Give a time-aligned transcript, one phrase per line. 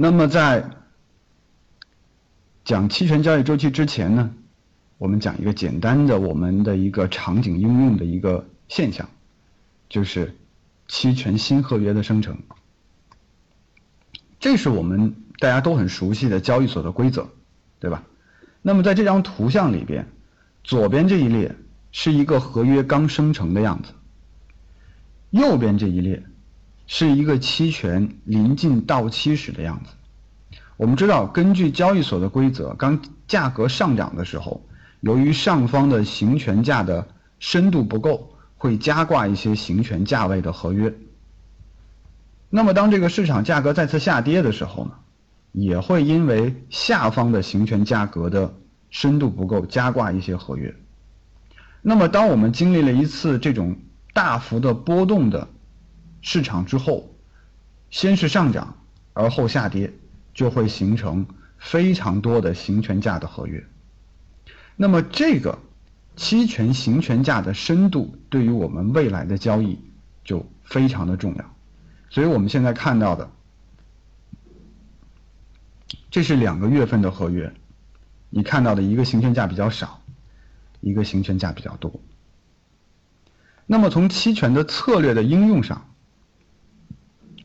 [0.00, 0.70] 那么在
[2.64, 4.32] 讲期权交易周期之前呢，
[4.96, 9.10] 我们讲一个简单的我们的一个场景应用的一个现象，
[9.88, 10.36] 就是
[10.86, 12.38] 期权新合约的生成。
[14.38, 17.26] 这是我们大家都很熟悉的交易所的规则，
[17.80, 18.04] 对吧？
[18.62, 20.06] 那么在这张图像里边，
[20.62, 21.56] 左边这一列
[21.90, 23.94] 是一个合约刚生成的样子，
[25.30, 26.22] 右边这一列
[26.88, 29.92] 是一个期权临近到期时的样子。
[30.76, 34.64] 我们知道，根据交易所的规则，当价格上涨的时候，
[35.00, 37.06] 由于上方的行权价的
[37.38, 40.92] 深度不够，会加挂一些行权价位的合约。
[42.48, 44.92] 那么，当这个市场价格再次下跌的时候呢，
[45.52, 48.54] 也会因为下方的行权价格的
[48.88, 50.74] 深度不够，加挂一些合约。
[51.82, 53.76] 那么，当我们经历了一次这种
[54.14, 55.48] 大幅的波动的
[56.20, 57.14] 市场之后，
[57.90, 58.76] 先是上涨，
[59.12, 59.92] 而后下跌，
[60.34, 61.26] 就会形成
[61.58, 63.64] 非常多的行权价的合约。
[64.76, 65.58] 那么，这个
[66.16, 69.78] 期权行权价的深度对于我们未来的交易
[70.24, 71.54] 就非常的重要。
[72.10, 73.30] 所以我们现在看到的，
[76.10, 77.52] 这是两个月份的合约，
[78.30, 80.00] 你看到的一个行权价比较少，
[80.80, 81.92] 一个行权价比较多。
[83.66, 85.90] 那么从期权的策略的应用上，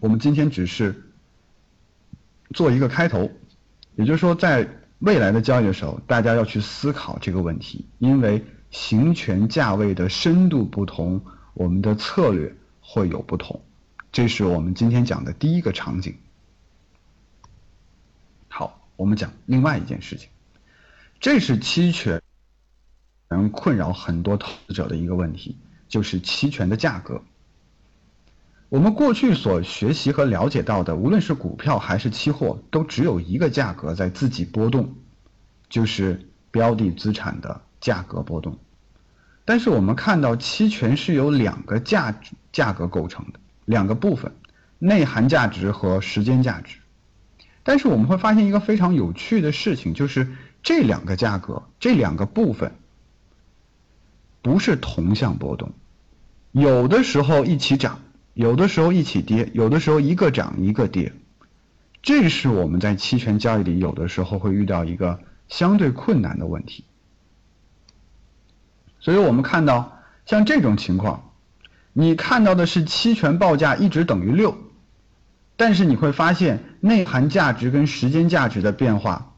[0.03, 1.01] 我们今天只是
[2.53, 3.31] 做一个开头，
[3.95, 4.67] 也就是说，在
[4.99, 13.63] 未来的交易的时候，大家要去思考这个问题，因为行权价位的深度不同，我们的策略会有不同。
[14.11, 16.17] 这是我们今天讲的第一个场景。
[18.49, 20.27] 好，我们讲另外一件事情，
[21.21, 22.21] 这是期权
[23.29, 25.55] 能困扰很多投资者的一个问题，
[25.87, 27.23] 就是期权的价格。
[28.73, 34.95] 我们过去所学习和了解到的，无论是股票还是期货，都只有一个价格在自己波动，
[35.69, 38.57] 就是标的资产的价格波动。
[39.45, 42.19] 但是我们看到，期权是由两个价
[42.51, 43.39] 价格构成的。
[43.65, 44.33] 两个部分，
[44.79, 46.79] 内涵价值和时间价值。
[47.61, 52.73] 但是我们会发现一个非常有趣的事情，就是这两个价格，这两个部分
[54.41, 55.73] 不是同向波动，
[56.51, 57.99] 有的时候一起涨，
[58.33, 61.13] 有的时候一起跌，有的时候一个涨一个跌。
[62.01, 66.83] 这是我们在期权交易里有的时候会遇到一个相对困难的问题。
[68.99, 71.29] 所以我们看到像这种情况。
[71.95, 74.57] 你看到的是期权报价一直等于六，
[75.55, 79.35] 但是你会发现内涵价值跟时间价值的变化，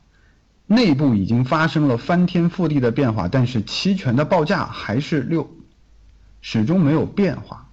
[0.65, 5.51] 内部已经发生了翻天覆地的变化，但是期权的报价还是六，
[6.39, 7.64] 始终没有变化。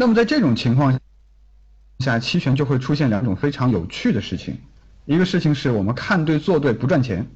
[0.00, 1.00] 那么在这种情况
[1.98, 4.60] 下，期权就会出现两种非常有趣的事情，
[5.06, 7.28] 一个事情是我们看对做对不赚钱，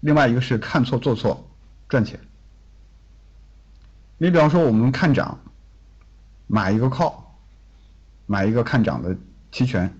[0.00, 1.48] 另外一个是看错做错
[1.88, 2.18] 赚钱。
[4.18, 5.38] 你比方说，我们看涨，
[6.48, 7.14] 买一个 call，
[8.26, 9.16] 买一个看涨的
[9.52, 9.96] 期权，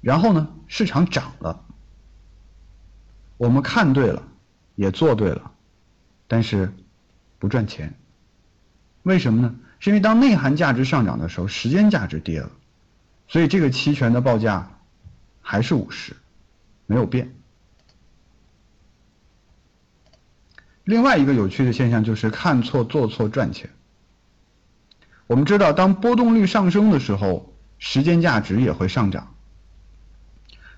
[0.00, 1.62] 然后呢，市场涨了，
[3.36, 4.22] 我们看对了，
[4.76, 5.52] 也做对了，
[6.26, 6.72] 但是
[7.38, 7.92] 不赚钱。
[9.06, 9.54] 为什么呢？
[9.78, 12.50] 是因为当内涵价值上涨的时候，时间价值跌了，
[13.28, 14.68] 所以这个期权的报价
[15.40, 16.16] 还是五十，
[16.86, 17.32] 没有变。
[20.82, 23.70] 另外一个有趣的现象就是看错做错赚钱。
[25.28, 29.34] 我们知道，当波动率上升的时候，时间价值也会上涨。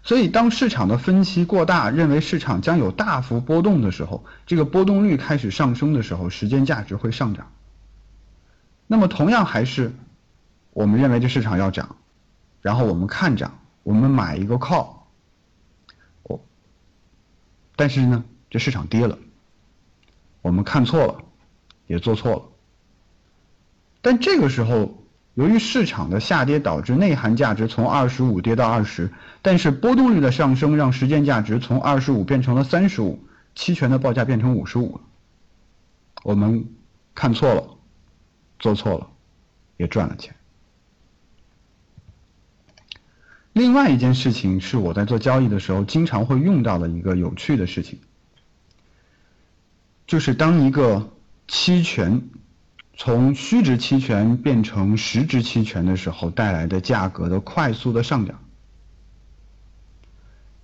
[0.02, 7.50] 所以，当市场的分歧过大，认为市场将有大幅波动的时候，这个波动率开始上升的时候，时间价值会上涨。
[8.90, 9.92] 那么，同样还是
[10.72, 11.96] 我们认为这市场要涨，
[12.62, 14.88] 然后我们看涨，我们买一个 call，
[16.22, 16.40] 哦，
[17.76, 19.18] 但是呢，这市场跌了。
[20.40, 21.16] 我们看错了，
[21.86, 22.42] 也做错了。
[24.00, 29.12] 但这个时候，由于市场的下跌导致内涵价值从二十五跌到二十，
[29.42, 33.22] 但是波动率的上升让时间价值从二十五变成了三十五，
[33.54, 35.00] 期权的报价变成五十五了。
[36.22, 36.68] 我们
[37.14, 37.77] 看错了，
[38.58, 39.08] 做错了，
[39.76, 40.34] 也赚了钱。
[43.52, 47.98] 另外一件事情是我在做交易的时候经常会用到的一个有趣的事情。
[50.06, 51.10] 就是当一个
[51.48, 52.22] 期权
[52.96, 58.40] 从虚值期权变成实值期权的时候，带来的价格的快速的上涨。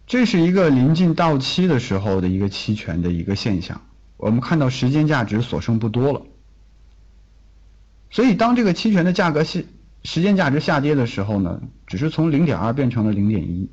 [0.06, 3.80] 这是一个临近到期的时候的一个期权的一个现象。
[4.16, 6.22] 我们看到时间价值所剩不多了，
[8.14, 9.66] 所以当这个期权的价格是
[10.04, 13.68] 时间价值下跌的时候呢，只是从零点二变成了零点一。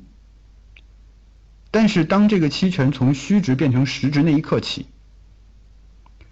[1.70, 4.86] 但是当这个期权从虚值变成实值那一刻起，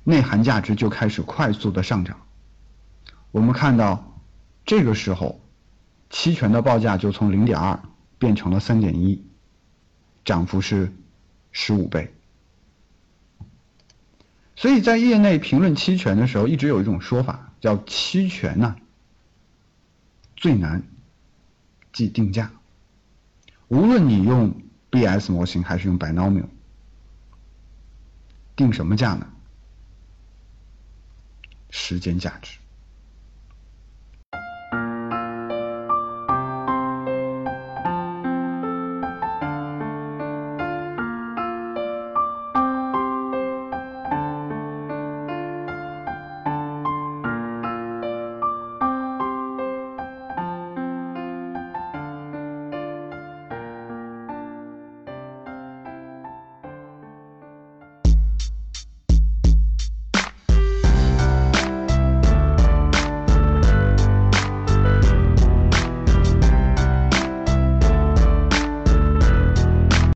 [0.03, 2.19] 内涵价值就开始快速的上涨。
[3.31, 4.21] 我们看到，
[4.67, 5.41] 这个时候，
[6.11, 7.81] 期权的报价就从零点二
[8.19, 9.25] 变成了三点一，
[10.25, 10.93] 涨幅是
[11.53, 12.13] 十五倍。
[14.57, 18.77] 所以在业内评论期权的时候，一直有一种说法，叫期权呢
[20.37, 20.83] 最难
[21.93, 22.51] 即定价。
[23.69, 26.49] 无论你用 B/S 模型还是用 binomial，
[28.57, 29.31] 定什么价呢？
[31.71, 32.60] 时间价值。